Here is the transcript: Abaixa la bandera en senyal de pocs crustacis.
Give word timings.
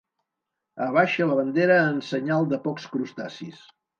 Abaixa 0.85 1.27
la 1.31 1.35
bandera 1.41 1.77
en 1.89 2.01
senyal 2.09 2.49
de 2.53 2.61
pocs 2.65 2.91
crustacis. 2.97 3.63